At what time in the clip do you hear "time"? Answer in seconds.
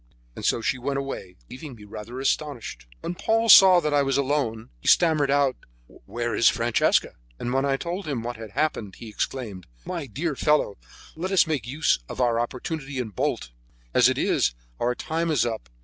14.95-15.29